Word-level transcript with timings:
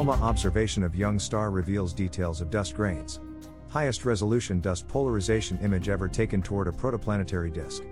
ALMA 0.00 0.12
observation 0.12 0.82
of 0.82 0.96
young 0.96 1.18
star 1.18 1.50
reveals 1.50 1.92
details 1.92 2.40
of 2.40 2.48
dust 2.48 2.74
grains. 2.74 3.20
Highest 3.68 4.06
resolution 4.06 4.58
dust 4.58 4.88
polarization 4.88 5.58
image 5.58 5.90
ever 5.90 6.08
taken 6.08 6.40
toward 6.40 6.68
a 6.68 6.72
protoplanetary 6.72 7.52
disk. 7.52 7.82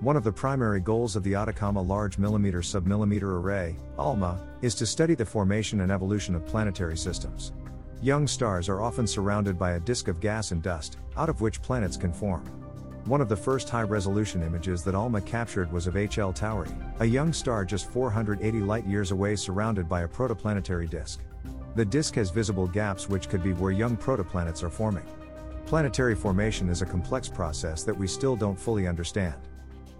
One 0.00 0.14
of 0.14 0.24
the 0.24 0.30
primary 0.30 0.80
goals 0.80 1.16
of 1.16 1.22
the 1.22 1.34
Atacama 1.34 1.80
Large 1.80 2.18
Millimeter 2.18 2.60
Submillimeter 2.60 3.40
Array, 3.40 3.76
ALMA, 3.96 4.46
is 4.60 4.74
to 4.74 4.84
study 4.84 5.14
the 5.14 5.24
formation 5.24 5.80
and 5.80 5.90
evolution 5.90 6.34
of 6.34 6.44
planetary 6.44 6.98
systems. 6.98 7.52
Young 8.02 8.26
stars 8.26 8.68
are 8.68 8.82
often 8.82 9.06
surrounded 9.06 9.58
by 9.58 9.70
a 9.70 9.80
disk 9.80 10.08
of 10.08 10.20
gas 10.20 10.50
and 10.50 10.62
dust, 10.62 10.98
out 11.16 11.30
of 11.30 11.40
which 11.40 11.62
planets 11.62 11.96
can 11.96 12.12
form. 12.12 12.44
One 13.06 13.20
of 13.20 13.28
the 13.28 13.36
first 13.36 13.68
high 13.68 13.82
resolution 13.82 14.42
images 14.42 14.82
that 14.84 14.94
ALMA 14.94 15.20
captured 15.20 15.70
was 15.70 15.86
of 15.86 15.92
HL 15.92 16.34
Tauri, 16.34 16.74
a 17.00 17.04
young 17.04 17.34
star 17.34 17.62
just 17.62 17.90
480 17.90 18.60
light 18.60 18.86
years 18.86 19.10
away 19.10 19.36
surrounded 19.36 19.86
by 19.86 20.04
a 20.04 20.08
protoplanetary 20.08 20.88
disk. 20.88 21.20
The 21.74 21.84
disk 21.84 22.14
has 22.14 22.30
visible 22.30 22.66
gaps 22.66 23.06
which 23.06 23.28
could 23.28 23.42
be 23.42 23.52
where 23.52 23.72
young 23.72 23.98
protoplanets 23.98 24.62
are 24.62 24.70
forming. 24.70 25.04
Planetary 25.66 26.14
formation 26.14 26.70
is 26.70 26.80
a 26.80 26.86
complex 26.86 27.28
process 27.28 27.82
that 27.82 27.96
we 27.96 28.06
still 28.06 28.36
don't 28.36 28.58
fully 28.58 28.88
understand. 28.88 29.34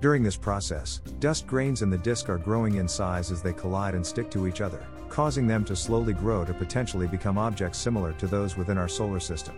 During 0.01 0.23
this 0.23 0.37
process, 0.39 1.03
dust 1.19 1.47
grains 1.47 1.83
in 1.83 1.91
the 1.91 1.99
disk 1.99 2.31
are 2.31 2.39
growing 2.39 2.77
in 2.77 2.89
size 2.89 3.31
as 3.31 3.43
they 3.43 3.53
collide 3.53 3.95
and 3.95 4.07
stick 4.07 4.31
to 4.31 4.47
each 4.47 4.63
other, 4.63 4.83
causing 5.11 5.47
them 5.47 5.63
to 5.67 5.77
slowly 5.77 6.15
grow 6.15 6.43
to 6.47 6.55
potentially 6.55 7.07
become 7.07 7.37
objects 7.37 7.77
similar 7.77 8.15
to 8.15 8.27
those 8.27 8.57
within 8.57 8.79
our 8.79 8.89
solar 8.89 9.21
system. 9.21 9.55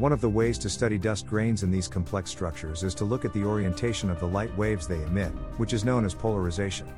One 0.00 0.12
of 0.12 0.22
the 0.22 0.30
ways 0.30 0.56
to 0.60 0.70
study 0.70 0.96
dust 0.96 1.26
grains 1.26 1.62
in 1.62 1.70
these 1.70 1.86
complex 1.86 2.30
structures 2.30 2.84
is 2.84 2.94
to 2.94 3.04
look 3.04 3.26
at 3.26 3.34
the 3.34 3.44
orientation 3.44 4.08
of 4.08 4.18
the 4.18 4.26
light 4.26 4.56
waves 4.56 4.86
they 4.86 5.02
emit, 5.02 5.30
which 5.58 5.74
is 5.74 5.84
known 5.84 6.06
as 6.06 6.14
polarization. 6.14 6.88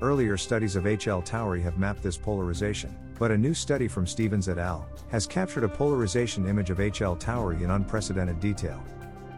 Earlier 0.00 0.36
studies 0.36 0.76
of 0.76 0.84
HL 0.84 1.26
Tauri 1.26 1.60
have 1.64 1.78
mapped 1.78 2.00
this 2.00 2.16
polarization, 2.16 2.96
but 3.18 3.32
a 3.32 3.36
new 3.36 3.54
study 3.54 3.88
from 3.88 4.06
Stephens 4.06 4.48
et 4.48 4.58
al. 4.58 4.88
has 5.10 5.26
captured 5.26 5.64
a 5.64 5.68
polarization 5.68 6.46
image 6.48 6.70
of 6.70 6.78
HL 6.78 7.18
Tauri 7.18 7.60
in 7.60 7.72
unprecedented 7.72 8.38
detail. 8.38 8.80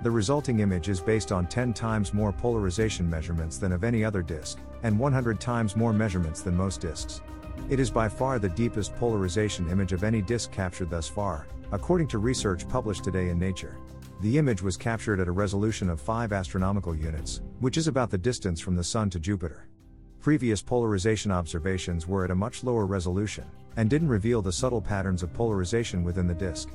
The 0.03 0.11
resulting 0.11 0.61
image 0.61 0.91
is 0.91 1.01
based 1.01 1.33
on 1.33 1.47
10 1.47 1.73
times 1.73 2.13
more 2.13 2.35
polarization 2.35 3.09
measurements 3.09 3.57
than 3.57 3.73
of 3.73 3.83
any 3.83 4.05
other 4.05 4.21
disk, 4.21 4.59
and 4.83 4.99
100 4.99 5.41
times 5.41 5.75
more 5.75 5.95
measurements 5.95 6.43
than 6.43 6.55
most 6.55 6.83
disks. 6.83 7.23
It 7.69 7.81
is 7.81 7.91
by 7.91 8.09
far 8.09 8.39
the 8.39 8.49
deepest 8.49 8.95
polarization 8.97 9.71
image 9.71 9.93
of 9.93 10.05
any 10.05 10.23
disk 10.23 10.53
captured 10.53 10.91
thus 10.91 11.09
far, 11.09 11.47
according 11.73 12.07
to 12.09 12.19
research 12.19 12.69
published 12.69 13.03
today 13.03 13.29
in 13.31 13.39
Nature. 13.39 13.77
The 14.21 14.39
image 14.39 14.63
was 14.63 14.77
captured 14.77 15.21
at 15.21 15.29
a 15.29 15.33
resolution 15.33 15.91
of 15.91 16.01
5 16.01 16.33
astronomical 16.33 16.95
units, 16.95 17.43
which 17.61 17.77
is 17.77 17.89
about 17.89 18.11
the 18.11 18.19
distance 18.19 18.61
from 18.61 18.77
the 18.77 18.85
Sun 18.85 19.11
to 19.11 19.21
Jupiter. 19.21 19.69
Previous 20.21 20.63
polarization 20.63 21.31
observations 21.31 22.07
were 22.07 22.25
at 22.25 22.31
a 22.31 22.35
much 22.35 22.65
lower 22.65 22.87
resolution, 22.87 23.45
and 23.77 23.91
didn't 23.91 24.09
reveal 24.09 24.43
the 24.43 24.53
subtle 24.53 24.81
patterns 24.81 25.23
of 25.23 25.35
polarization 25.35 26.03
within 26.03 26.27
the 26.27 26.35
disk. 26.35 26.71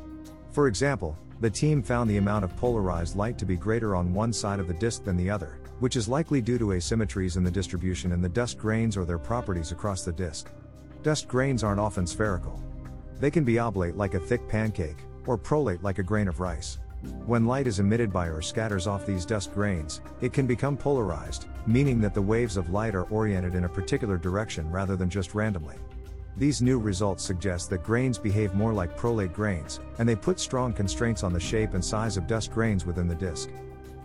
For 0.52 0.68
example, 0.68 1.18
the 1.40 1.50
team 1.50 1.82
found 1.82 2.10
the 2.10 2.18
amount 2.18 2.44
of 2.44 2.56
polarized 2.58 3.16
light 3.16 3.38
to 3.40 3.46
be 3.46 3.56
greater 3.56 3.96
on 3.96 4.14
one 4.14 4.32
side 4.32 4.60
of 4.60 4.68
the 4.68 4.74
disk 4.76 5.04
than 5.04 5.18
the 5.18 5.30
other, 5.30 5.60
which 5.80 5.96
is 5.96 6.08
likely 6.08 6.42
due 6.42 6.60
to 6.60 6.74
asymmetries 6.74 7.38
in 7.38 7.44
the 7.44 7.50
distribution 7.50 8.12
in 8.12 8.22
the 8.22 8.30
dust 8.30 8.58
grains 8.58 8.96
or 8.96 9.06
their 9.06 9.18
properties 9.18 9.72
across 9.72 10.04
the 10.04 10.12
disk. 10.12 10.52
Dust 11.04 11.28
grains 11.28 11.64
aren't 11.64 11.80
often 11.80 12.06
spherical. 12.06 12.62
They 13.20 13.32
can 13.32 13.44
be 13.44 13.58
oblate 13.58 13.96
like 13.98 14.14
a 14.14 14.20
thick 14.20 14.48
pancake, 14.48 14.98
or 15.26 15.36
prolate 15.36 15.82
like 15.82 15.98
a 15.98 16.04
grain 16.04 16.28
of 16.28 16.40
rice. 16.40 16.78
When 17.26 17.48
light 17.48 17.66
is 17.66 17.80
emitted 17.80 18.14
by 18.14 18.28
or 18.28 18.44
scatters 18.44 18.86
off 18.86 19.08
these 19.08 19.26
dust 19.26 19.52
grains, 19.52 20.02
it 20.22 20.32
can 20.32 20.46
become 20.46 20.78
polarized, 20.78 21.48
meaning 21.66 22.00
that 22.02 22.14
the 22.14 22.22
waves 22.22 22.56
of 22.56 22.70
light 22.70 22.94
are 22.94 23.06
oriented 23.06 23.56
in 23.56 23.64
a 23.64 23.70
particular 23.70 24.16
direction 24.16 24.70
rather 24.70 24.96
than 24.96 25.10
just 25.10 25.34
randomly. 25.34 25.78
These 26.38 26.62
new 26.62 26.78
results 26.78 27.24
suggest 27.24 27.72
that 27.72 27.84
grains 27.84 28.20
behave 28.20 28.54
more 28.54 28.72
like 28.72 28.96
prolate 28.96 29.34
grains, 29.34 29.80
and 29.98 30.08
they 30.08 30.16
put 30.16 30.40
strong 30.40 30.72
constraints 30.72 31.24
on 31.24 31.34
the 31.34 31.40
shape 31.40 31.74
and 31.74 31.84
size 31.84 32.16
of 32.16 32.28
dust 32.28 32.52
grains 32.52 32.86
within 32.86 33.08
the 33.08 33.16
disk. 33.16 33.50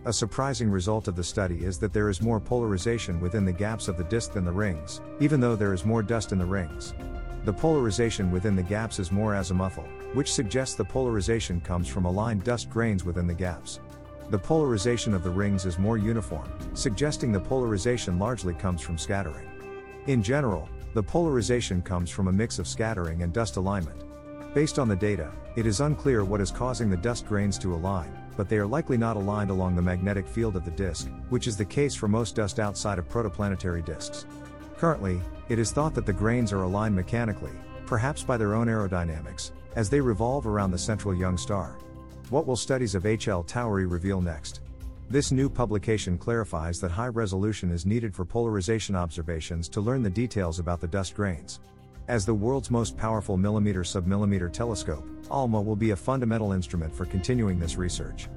A 0.06 0.12
surprising 0.12 0.71
result 0.71 1.09
of 1.09 1.17
the 1.17 1.25
study 1.25 1.65
is 1.65 1.81
that 1.81 1.93
there 1.93 2.09
is 2.09 2.22
more 2.22 2.39
polarization 2.39 3.21
within 3.21 3.44
the 3.44 3.50
gaps 3.50 3.89
of 3.89 3.97
the 3.97 4.05
disk 4.05 4.34
than 4.34 4.44
the 4.44 4.53
rings, 4.53 5.00
even 5.19 5.41
though 5.41 5.56
there 5.56 5.72
is 5.72 5.84
more 5.84 6.00
dust 6.00 6.31
in 6.31 6.39
the 6.39 6.47
rings. 6.47 6.94
The 7.44 7.53
polarization 7.53 8.31
within 8.31 8.55
the 8.55 8.62
gaps 8.62 9.00
is 9.00 9.11
more 9.11 9.33
azimuthal, 9.33 9.84
which 10.15 10.33
suggests 10.33 10.77
the 10.77 10.84
polarization 10.84 11.61
comes 11.61 11.89
from 11.89 12.05
aligned 12.05 12.44
dust 12.44 12.71
grains 12.71 13.05
within 13.05 13.27
the 13.27 13.34
gaps. 13.34 13.81
The 14.31 14.39
polarization 14.39 15.12
of 15.12 15.25
the 15.25 15.31
rings 15.31 15.67
is 15.67 15.77
more 15.77 15.99
uniform, 15.99 16.49
suggesting 16.75 17.33
the 17.33 17.41
polarization 17.41 18.17
largely 18.17 18.55
comes 18.55 18.81
from 18.81 18.99
scattering. 18.99 19.49
In 20.06 20.23
general, 20.23 20.69
the 20.94 21.03
polarization 21.03 21.83
comes 21.83 22.11
from 22.11 22.28
a 22.28 22.33
mix 22.33 22.61
of 22.61 22.69
scattering 22.69 23.25
and 23.25 23.33
dust 23.33 23.56
alignment. 23.56 24.05
Based 24.56 24.78
on 24.78 24.89
the 24.89 24.97
data, 24.97 25.31
it 25.55 25.67
is 25.67 25.83
unclear 25.83 26.25
what 26.25 26.41
is 26.41 26.50
causing 26.50 26.89
the 26.89 26.97
dust 26.97 27.27
grains 27.27 27.59
to 27.59 27.75
align, 27.75 28.11
but 28.39 28.49
they 28.49 28.56
are 28.56 28.67
likely 28.67 28.97
not 28.97 29.15
aligned 29.15 29.50
along 29.50 29.77
the 29.77 29.83
magnetic 29.83 30.27
field 30.27 30.56
of 30.56 30.65
the 30.65 30.71
disk, 30.71 31.11
which 31.28 31.47
is 31.47 31.59
the 31.59 31.65
case 31.67 31.94
for 31.94 32.09
most 32.09 32.37
dust 32.37 32.59
outside 32.59 32.99
of 32.99 33.06
protoplanetary 33.06 33.84
disks. 33.84 34.25
Currently, 34.78 35.21
it 35.50 35.59
is 35.59 35.72
thought 35.72 35.94
that 35.94 36.06
the 36.06 36.12
grains 36.15 36.55
are 36.55 36.62
aligned 36.62 36.97
mechanically, 36.97 37.53
perhaps 37.84 38.22
by 38.22 38.39
their 38.39 38.55
own 38.55 38.67
aerodynamics, 38.67 39.50
as 39.75 39.91
they 39.91 40.00
revolve 40.00 40.47
around 40.47 40.71
the 40.71 40.78
central 40.78 41.15
young 41.15 41.37
star. 41.37 41.77
What 42.31 42.47
will 42.47 42.56
studies 42.56 42.94
of 42.94 43.03
HL 43.03 43.47
Tauri 43.47 43.84
reveal 43.87 44.23
next? 44.23 44.62
This 45.11 45.33
new 45.33 45.50
publication 45.50 46.17
clarifies 46.17 46.81
that 46.81 46.91
high 46.91 47.09
resolution 47.09 47.71
is 47.71 47.84
needed 47.84 48.15
for 48.15 48.25
polarization 48.25 48.97
observations 48.97 49.69
to 49.69 49.83
learn 49.83 50.03
the 50.03 50.09
details 50.09 50.61
about 50.61 50.81
the 50.81 50.88
dust 50.88 51.15
grains. 51.15 51.61
As 52.09 52.25
the 52.25 52.34
world's 52.34 52.71
most 52.71 52.97
powerful 52.97 53.37
millimeter 53.37 53.83
submillimeter 53.83 54.53
telescope, 54.53 55.05
ALMA 55.28 55.61
will 55.61 55.75
be 55.75 55.91
a 55.91 55.97
fundamental 55.97 56.53
instrument 56.53 56.94
for 56.94 57.05
continuing 57.05 57.59
this 57.59 57.77
research. 57.77 58.28